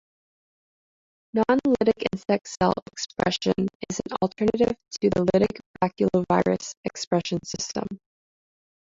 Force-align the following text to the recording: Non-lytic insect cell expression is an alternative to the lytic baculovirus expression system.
Non-lytic 1.35 2.05
insect 2.11 2.47
cell 2.47 2.73
expression 2.91 3.53
is 3.87 3.99
an 4.03 4.17
alternative 4.23 4.75
to 4.99 5.09
the 5.11 5.27
lytic 5.31 5.59
baculovirus 5.79 6.73
expression 6.85 7.37
system. 7.45 7.85